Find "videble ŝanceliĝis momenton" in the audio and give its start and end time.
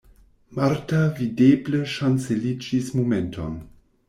1.19-3.55